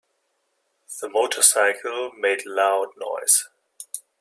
[0.99, 3.45] The motorcycle made loud noise.